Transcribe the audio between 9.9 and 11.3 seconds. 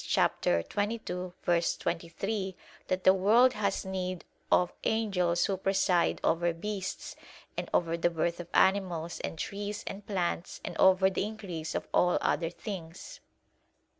plants, and over the